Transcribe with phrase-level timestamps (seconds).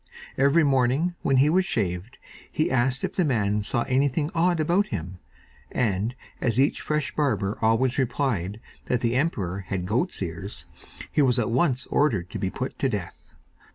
[0.35, 2.17] Every morning, when he was shaved,
[2.51, 5.19] he asked if the man saw anything odd about him,
[5.71, 10.65] and as each fresh barber always replied that the emperor had goat's ears,
[11.11, 13.35] he was at once ordered to be put to death.